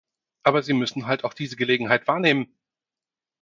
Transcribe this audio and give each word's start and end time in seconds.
Aber 0.41 0.63
Sie 0.63 0.73
müssen 0.73 1.05
halt 1.05 1.23
auch 1.23 1.35
diese 1.35 1.55
Gelegenheit 1.55 2.07
wahrnehmen. 2.07 2.47